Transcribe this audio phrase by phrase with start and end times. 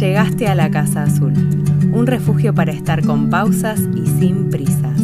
[0.00, 1.34] Llegaste a la Casa Azul,
[1.92, 5.00] un refugio para estar con pausas y sin prisas.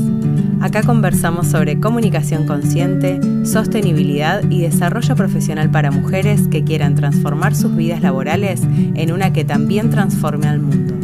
[0.60, 7.76] Acá conversamos sobre comunicación consciente, sostenibilidad y desarrollo profesional para mujeres que quieran transformar sus
[7.76, 10.95] vidas laborales en una que también transforme al mundo.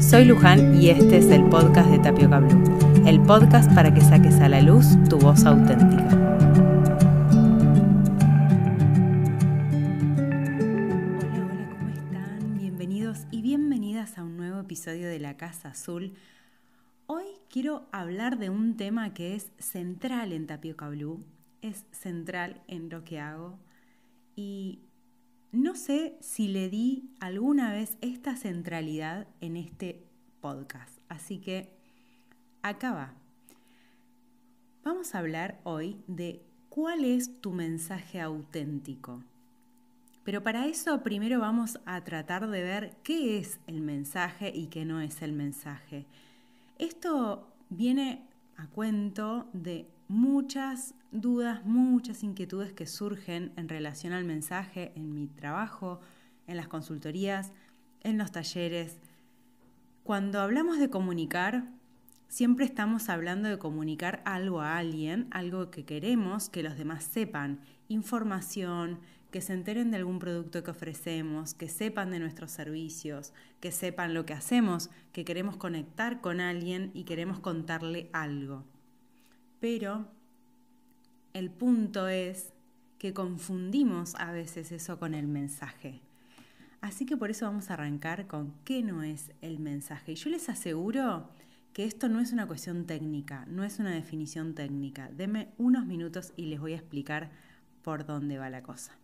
[0.00, 2.62] Soy Luján y este es el podcast de Tapioca Blue,
[3.06, 6.47] el podcast para que saques a la luz tu voz auténtica.
[14.96, 16.14] De La Casa Azul.
[17.06, 21.26] Hoy quiero hablar de un tema que es central en Tapioca Blue,
[21.60, 23.58] es central en lo que hago
[24.34, 24.80] y
[25.52, 30.06] no sé si le di alguna vez esta centralidad en este
[30.40, 31.70] podcast, así que
[32.62, 33.14] acá va.
[34.84, 39.22] Vamos a hablar hoy de cuál es tu mensaje auténtico.
[40.28, 44.84] Pero para eso primero vamos a tratar de ver qué es el mensaje y qué
[44.84, 46.04] no es el mensaje.
[46.76, 54.92] Esto viene a cuento de muchas dudas, muchas inquietudes que surgen en relación al mensaje
[54.96, 56.00] en mi trabajo,
[56.46, 57.52] en las consultorías,
[58.02, 58.98] en los talleres.
[60.04, 61.70] Cuando hablamos de comunicar,
[62.28, 67.60] siempre estamos hablando de comunicar algo a alguien, algo que queremos que los demás sepan,
[67.88, 69.00] información,
[69.30, 74.14] que se enteren de algún producto que ofrecemos, que sepan de nuestros servicios, que sepan
[74.14, 78.64] lo que hacemos, que queremos conectar con alguien y queremos contarle algo.
[79.60, 80.08] Pero
[81.34, 82.52] el punto es
[82.98, 86.00] que confundimos a veces eso con el mensaje.
[86.80, 90.12] Así que por eso vamos a arrancar con qué no es el mensaje.
[90.12, 91.28] Y yo les aseguro
[91.72, 95.10] que esto no es una cuestión técnica, no es una definición técnica.
[95.16, 97.30] Deme unos minutos y les voy a explicar
[97.82, 98.96] por dónde va la cosa.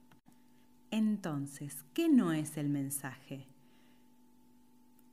[0.97, 3.49] Entonces, ¿qué no es el mensaje?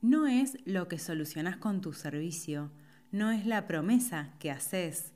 [0.00, 2.70] No es lo que solucionas con tu servicio,
[3.10, 5.12] no es la promesa que haces,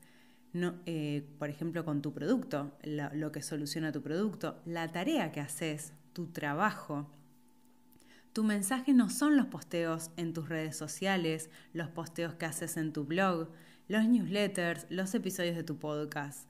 [0.51, 5.39] no, eh, por ejemplo, con tu producto, lo que soluciona tu producto, la tarea que
[5.39, 7.09] haces, tu trabajo.
[8.33, 12.91] Tu mensaje no son los posteos en tus redes sociales, los posteos que haces en
[12.91, 13.51] tu blog,
[13.87, 16.45] los newsletters, los episodios de tu podcast.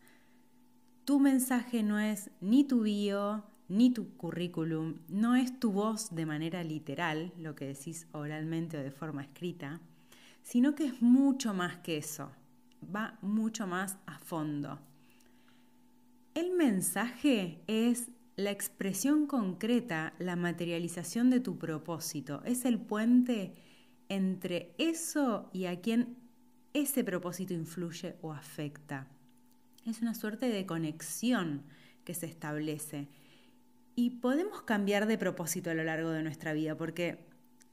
[1.05, 6.25] Tu mensaje no es ni tu bio, ni tu currículum, no es tu voz de
[6.25, 9.81] manera literal, lo que decís oralmente o de forma escrita,
[10.41, 12.31] sino que es mucho más que eso,
[12.83, 14.79] va mucho más a fondo.
[16.33, 23.53] El mensaje es la expresión concreta, la materialización de tu propósito, es el puente
[24.09, 26.15] entre eso y a quien
[26.73, 29.07] ese propósito influye o afecta.
[29.85, 31.63] Es una suerte de conexión
[32.03, 33.07] que se establece
[33.99, 37.25] y podemos cambiar de propósito a lo largo de nuestra vida, porque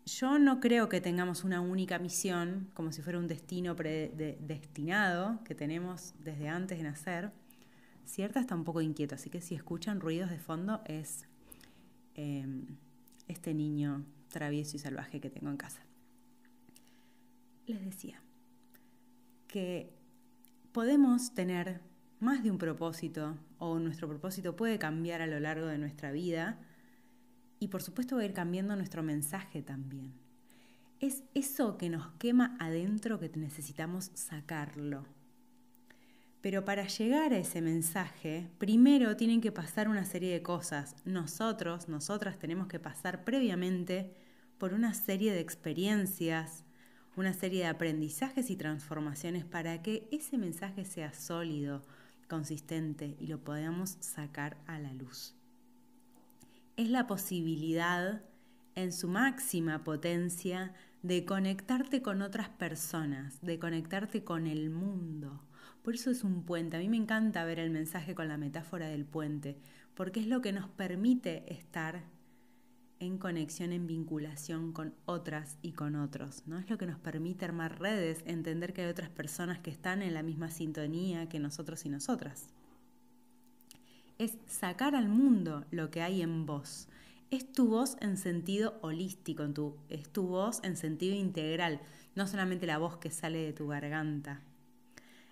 [0.07, 5.55] yo no creo que tengamos una única misión, como si fuera un destino predestinado que
[5.55, 7.31] tenemos desde antes de nacer.
[8.07, 11.27] Cierta está un poco inquieto, así que si escuchan ruidos de fondo es
[12.15, 12.69] em,
[13.29, 15.83] este niño travieso y salvaje que tengo en casa.
[17.67, 18.23] Les decía
[19.47, 19.93] que
[20.73, 21.83] podemos tener
[22.19, 23.37] más de un propósito
[23.71, 26.59] o nuestro propósito puede cambiar a lo largo de nuestra vida
[27.59, 30.13] y por supuesto va a ir cambiando nuestro mensaje también.
[31.01, 35.07] Es eso que nos quema adentro que necesitamos sacarlo.
[36.41, 40.95] Pero para llegar a ese mensaje, primero tienen que pasar una serie de cosas.
[41.07, 44.15] Nosotros, nosotras tenemos que pasar previamente
[44.59, 46.65] por una serie de experiencias,
[47.17, 51.83] una serie de aprendizajes y transformaciones para que ese mensaje sea sólido,
[52.25, 55.35] consistente y lo podamos sacar a la luz.
[56.77, 58.23] Es la posibilidad
[58.75, 65.43] en su máxima potencia de conectarte con otras personas, de conectarte con el mundo.
[65.83, 66.77] Por eso es un puente.
[66.77, 69.59] A mí me encanta ver el mensaje con la metáfora del puente,
[69.95, 72.05] porque es lo que nos permite estar
[73.05, 76.43] en conexión, en vinculación con otras y con otros.
[76.47, 76.59] ¿no?
[76.59, 80.15] Es lo que nos permite armar redes, entender que hay otras personas que están en
[80.15, 82.49] la misma sintonía que nosotros y nosotras.
[84.19, 86.89] Es sacar al mundo lo que hay en vos.
[87.31, 91.81] Es tu voz en sentido holístico, en tu, es tu voz en sentido integral,
[92.15, 94.41] no solamente la voz que sale de tu garganta.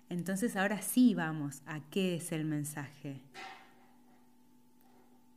[0.09, 3.21] Entonces ahora sí vamos a qué es el mensaje.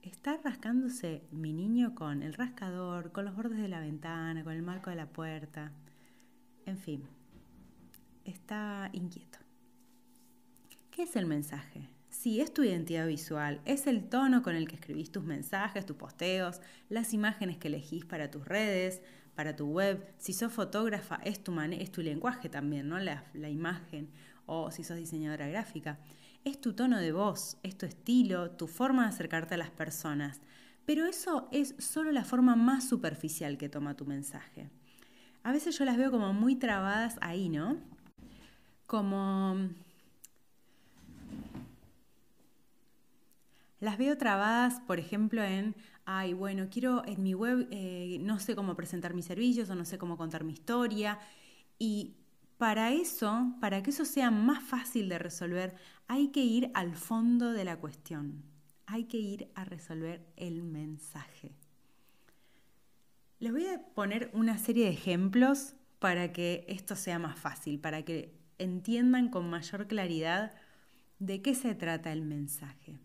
[0.06, 4.62] Está rascándose mi niño con el rascador, con los bordes de la ventana, con el
[4.62, 5.72] marco de la puerta.
[6.64, 7.02] En fin,
[8.24, 9.40] está inquieto.
[10.92, 11.88] ¿Qué es el mensaje?
[12.08, 15.96] Sí, es tu identidad visual, es el tono con el que escribís tus mensajes, tus
[15.96, 19.02] posteos, las imágenes que elegís para tus redes,
[19.34, 20.06] para tu web.
[20.18, 23.00] Si sos fotógrafa, es tu, es tu lenguaje también, ¿no?
[23.00, 24.08] La, la imagen.
[24.46, 25.98] O si sos diseñadora gráfica.
[26.46, 30.40] Es tu tono de voz, es tu estilo, tu forma de acercarte a las personas.
[30.84, 34.70] Pero eso es solo la forma más superficial que toma tu mensaje.
[35.42, 37.78] A veces yo las veo como muy trabadas ahí, ¿no?
[38.86, 39.70] Como
[43.80, 48.54] Las veo trabadas, por ejemplo, en, ay, bueno, quiero en mi web, eh, no sé
[48.54, 51.18] cómo presentar mis servicios o no sé cómo contar mi historia.
[51.76, 52.14] Y
[52.58, 55.74] para eso, para que eso sea más fácil de resolver,
[56.08, 58.44] hay que ir al fondo de la cuestión.
[58.86, 61.56] Hay que ir a resolver el mensaje.
[63.38, 68.02] Les voy a poner una serie de ejemplos para que esto sea más fácil, para
[68.02, 70.54] que entiendan con mayor claridad
[71.18, 72.98] de qué se trata el mensaje.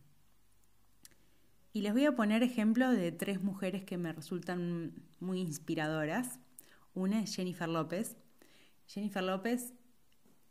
[1.73, 6.39] Y les voy a poner ejemplo de tres mujeres que me resultan muy inspiradoras.
[6.93, 8.17] Una es Jennifer López.
[8.93, 9.73] Jennifer López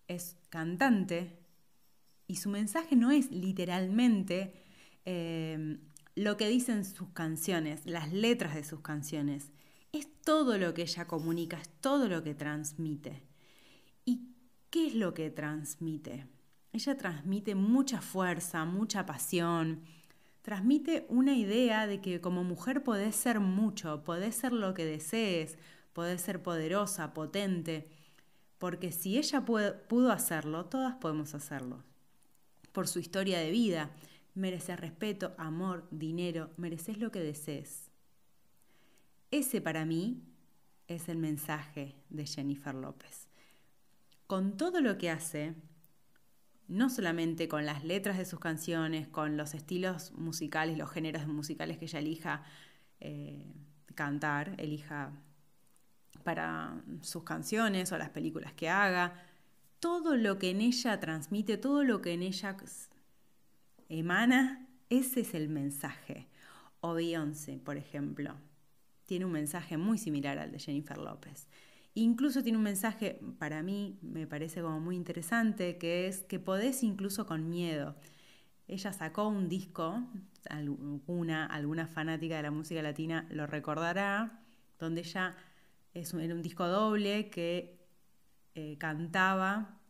[0.09, 1.39] es cantante
[2.27, 4.55] y su mensaje no es literalmente
[5.05, 5.79] eh,
[6.15, 9.53] lo que dicen sus canciones, las letras de sus canciones.
[9.93, 13.23] Es todo lo que ella comunica, es todo lo que transmite.
[14.07, 14.31] ¿Y
[14.71, 16.27] qué es lo que transmite?
[16.73, 19.83] Ella transmite mucha fuerza, mucha pasión,
[20.41, 25.59] transmite una idea de que como mujer podés ser mucho, podés ser lo que desees,
[25.93, 28.00] podés ser poderosa, potente,
[28.61, 31.83] porque si ella pudo hacerlo, todas podemos hacerlo.
[32.73, 33.91] Por su historia de vida,
[34.35, 37.91] mereces respeto, amor, dinero, mereces lo que desees.
[39.31, 40.23] Ese para mí
[40.89, 43.29] es el mensaje de Jennifer López.
[44.27, 45.55] Con todo lo que hace,
[46.69, 51.79] no solamente con las letras de sus canciones, con los estilos musicales, los géneros musicales
[51.79, 52.45] que ella elija
[53.01, 53.55] eh,
[53.95, 55.13] cantar, elija
[56.25, 59.15] para sus canciones o las películas que haga,
[59.81, 62.57] todo lo que en ella transmite, todo lo que en ella
[63.89, 66.29] emana, ese es el mensaje.
[66.81, 68.35] O Beyoncé, por ejemplo,
[69.07, 71.49] tiene un mensaje muy similar al de Jennifer López.
[71.95, 76.83] Incluso tiene un mensaje, para mí me parece como muy interesante, que es que podés
[76.83, 77.97] incluso con miedo.
[78.69, 80.01] Ella sacó un disco,
[80.49, 84.41] alguna, alguna fanática de la música latina lo recordará,
[84.79, 85.37] donde ella
[85.95, 87.81] es un, era un disco doble que
[88.55, 89.81] eh, cantaba,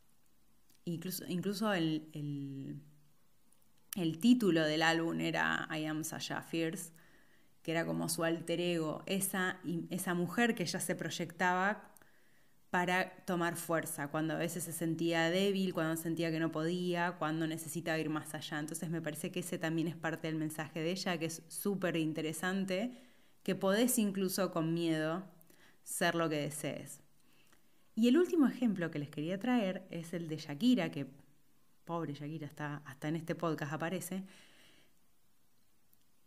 [0.84, 2.08] incluso, incluso el,
[3.96, 6.92] el, título del álbum era I Am Sasha Fierce,
[7.62, 9.60] que era como su alter ego, esa,
[9.90, 11.90] esa mujer que ella se proyectaba
[12.70, 17.46] para tomar fuerza, cuando a veces se sentía débil, cuando sentía que no podía, cuando
[17.46, 18.60] necesitaba ir más allá.
[18.60, 21.96] Entonces me parece que ese también es parte del mensaje de ella, que es súper
[21.96, 22.92] interesante,
[23.42, 25.24] que podés incluso con miedo
[25.82, 27.00] ser lo que desees.
[27.94, 31.06] Y el último ejemplo que les quería traer es el de Shakira, que
[31.84, 34.24] pobre Shakira, está, hasta en este podcast aparece,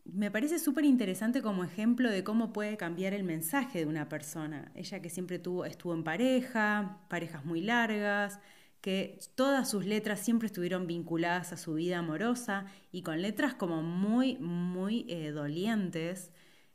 [0.05, 4.71] me parece súper interesante como ejemplo de cómo puede cambiar el mensaje de una persona.
[4.75, 8.39] Ella que siempre tuvo, estuvo en pareja, parejas muy largas,
[8.81, 13.81] que todas sus letras siempre estuvieron vinculadas a su vida amorosa y con letras como
[13.81, 16.31] muy, muy eh, dolientes,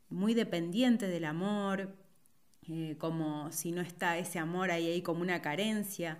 [0.09, 1.95] muy dependientes del amor,
[2.69, 6.19] eh, como si no está ese amor ahí, hay como una carencia.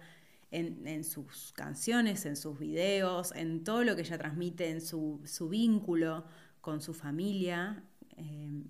[0.51, 5.21] En, en, sus canciones, en sus videos, en todo lo que ella transmite, en su,
[5.23, 6.25] su vínculo
[6.59, 7.83] con su familia
[8.17, 8.63] eh,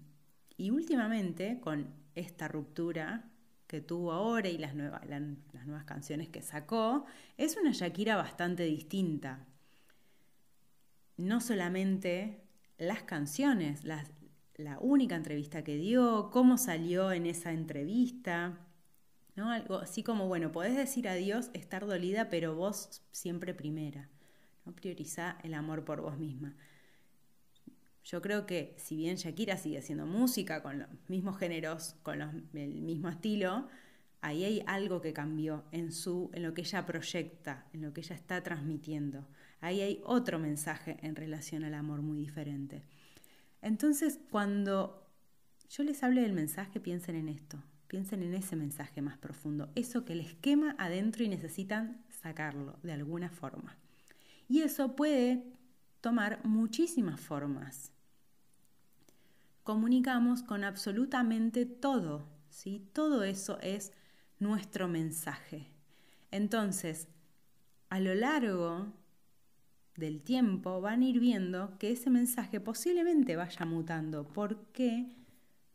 [0.58, 3.32] y últimamente con esta ruptura
[3.65, 7.06] que tuvo ahora y las, las nuevas canciones que sacó,
[7.38, 9.46] es una Shakira bastante distinta.
[11.15, 12.42] No solamente
[12.77, 13.84] las canciones,
[14.60, 18.60] la única entrevista que dio, cómo salió en esa entrevista,
[19.36, 19.51] ¿no?
[19.51, 24.10] Algo así como, bueno, podés decir adiós, estar dolida, pero vos siempre primera.
[24.66, 24.75] ¿no?
[24.75, 26.56] Prioriza el amor por vos misma.
[28.04, 32.22] Yo creo que si bien Shakira sigue haciendo música con los mismos géneros, con
[32.54, 33.68] el mismo estilo,
[34.22, 38.01] ahí hay algo que cambió en, su, en lo que ella proyecta, en lo que
[38.01, 39.28] ella está transmitiendo.
[39.62, 42.84] Ahí hay otro mensaje en relación al amor muy diferente.
[43.62, 45.08] Entonces, cuando
[45.70, 50.06] yo les hable del mensaje, piensen en esto, piensen en ese mensaje más profundo, eso
[50.06, 53.78] que les quema adentro y necesitan sacarlo de alguna forma.
[54.48, 55.44] Y eso puede
[56.01, 57.92] tomar muchísimas formas
[59.70, 62.89] comunicamos con absolutamente todo, ¿sí?
[62.92, 63.92] Todo eso es
[64.39, 65.68] nuestro mensaje.
[66.32, 67.08] Entonces,
[67.92, 68.92] a lo largo
[70.00, 74.27] del tiempo van a ir viendo que ese mensaje posiblemente vaya mutando.
[74.27, 75.06] ¿Por qué?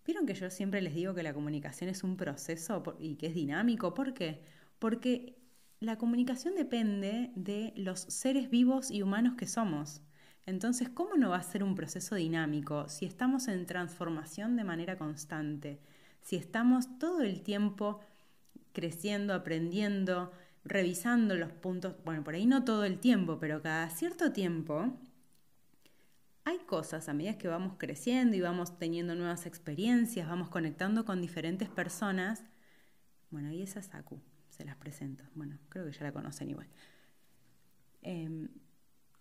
[0.06, 3.34] Vieron que yo siempre les digo que la comunicación es un proceso y que es
[3.34, 3.94] dinámico.
[3.94, 4.42] ¿Por qué?
[4.78, 5.36] Porque
[5.80, 10.02] la comunicación depende de los seres vivos y humanos que somos.
[10.46, 14.98] Entonces, ¿cómo no va a ser un proceso dinámico si estamos en transformación de manera
[14.98, 15.80] constante?
[16.20, 18.00] Si estamos todo el tiempo
[18.72, 20.32] creciendo, aprendiendo,
[20.64, 24.98] revisando los puntos, bueno, por ahí no todo el tiempo, pero cada cierto tiempo
[26.44, 31.20] hay cosas a medida que vamos creciendo y vamos teniendo nuevas experiencias, vamos conectando con
[31.20, 32.44] diferentes personas.
[33.30, 35.24] Bueno, y esa es Saku, se las presento.
[35.34, 36.68] Bueno, creo que ya la conocen igual.
[38.02, 38.48] Em,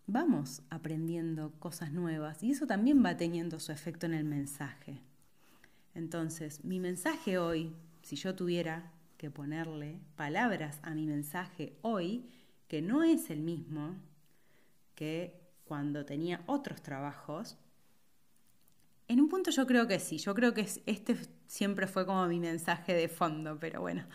[0.05, 5.01] vamos aprendiendo cosas nuevas y eso también va teniendo su efecto en el mensaje.
[5.95, 12.29] Entonces, mi mensaje hoy, si yo tuviera que ponerle palabras a mi mensaje hoy,
[12.67, 13.95] que no es el mismo
[14.95, 17.57] que cuando tenía otros trabajos,
[19.07, 21.17] en un punto yo creo que sí, yo creo que este
[21.47, 24.05] siempre fue como mi mensaje de fondo, pero bueno,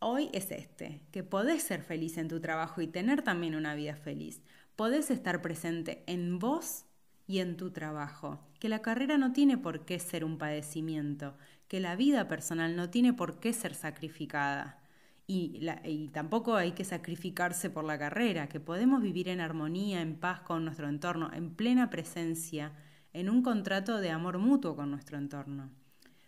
[0.00, 3.96] hoy es este, que podés ser feliz en tu trabajo y tener también una vida
[3.96, 4.42] feliz.
[4.76, 6.84] Podés estar presente en vos
[7.26, 11.36] y en tu trabajo, que la carrera no tiene por qué ser un padecimiento,
[11.68, 14.80] que la vida personal no tiene por qué ser sacrificada.
[15.26, 20.40] Y, tampoco hay que sacrificarse por la carrera, que podemos vivir en armonía, en paz
[20.40, 22.72] con nuestro entorno, en plena presencia,
[23.14, 25.70] en un contrato de amor mutuo con nuestro entorno.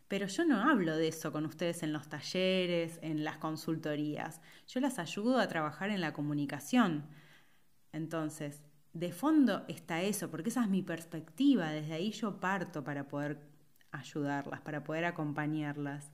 [0.08, 4.40] Pero yo no hablo de eso con ustedes en los talleres, en las consultorías.
[4.68, 7.04] Yo las ayudo a trabajar en la comunicación,
[7.92, 8.62] entonces,
[8.96, 13.38] de fondo está eso, porque esa es mi perspectiva, desde ahí yo parto para poder
[13.90, 16.12] ayudarlas, para poder acompañarlas.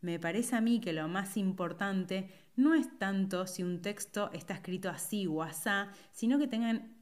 [0.00, 4.54] Me parece a mí que lo más importante no es tanto si un texto está
[4.54, 6.96] escrito así o asá, sino que tengan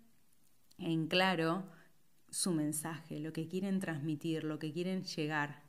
[0.79, 1.65] en claro
[2.29, 5.63] su mensaje, lo que quieren transmitir, lo que quieren llegar,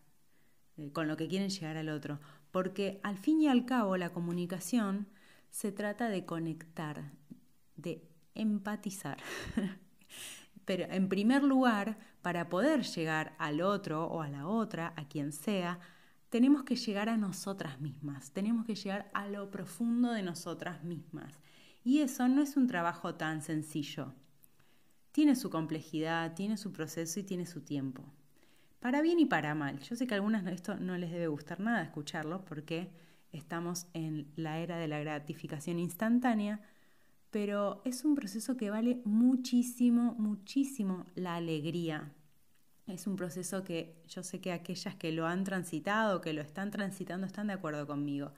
[0.77, 2.19] eh, con lo que quieren llegar al otro.
[2.49, 5.07] Porque al fin y al cabo la comunicación
[5.51, 7.11] se trata de conectar,
[7.75, 9.17] de empatizar.
[10.65, 15.31] Pero en primer lugar, para poder llegar al otro o a la otra, a quien
[15.31, 15.79] sea,
[16.29, 21.39] tenemos que llegar a nosotras mismas, tenemos que llegar a lo profundo de nosotras mismas.
[21.83, 24.13] Y eso no es un trabajo tan sencillo.
[25.11, 28.03] Tiene su complejidad, tiene su proceso y tiene su tiempo.
[28.79, 29.79] Para bien y para mal.
[29.79, 32.91] Yo sé que a algunas esto no les debe gustar nada escucharlo porque
[33.31, 36.61] estamos en la era de la gratificación instantánea,
[37.31, 42.13] pero es un proceso que vale muchísimo, muchísimo la alegría.
[42.87, 46.71] Es un proceso que yo sé que aquellas que lo han transitado, que lo están
[46.71, 48.33] transitando, están de acuerdo conmigo.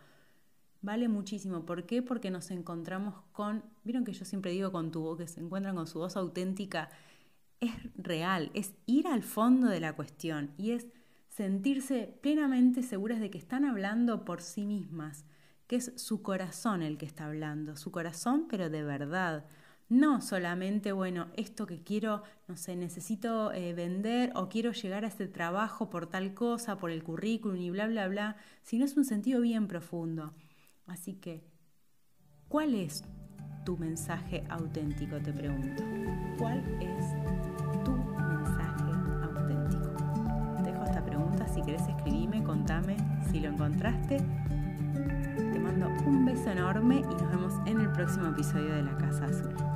[0.81, 1.65] Vale muchísimo.
[1.65, 2.01] ¿Por qué?
[2.01, 5.75] Porque nos encontramos con, vieron que yo siempre digo con tu voz, que se encuentran
[5.75, 6.89] con su voz auténtica,
[7.61, 10.87] es real, es ir al fondo de la cuestión y es
[11.29, 15.25] sentirse plenamente seguras de que están hablando por sí mismas,
[15.73, 19.43] que es su corazón el que está hablando, su corazón pero de verdad.
[19.89, 25.07] No solamente, bueno, esto que quiero, no sé, necesito eh, vender o quiero llegar a
[25.07, 29.03] este trabajo por tal cosa, por el currículum y bla, bla, bla, sino es un
[29.03, 30.35] sentido bien profundo.
[30.85, 31.43] Así que,
[32.49, 33.03] ¿cuál es
[33.65, 35.19] tu mensaje auténtico?
[35.21, 35.81] Te pregunto.
[36.37, 38.91] ¿Cuál es tu mensaje
[39.23, 40.63] auténtico?
[40.63, 42.95] Dejo esta pregunta, si querés escribime, contame
[43.31, 44.17] si lo encontraste
[46.05, 49.72] un beso enorme y nos vemos en el próximo episodio de La Casa Azul.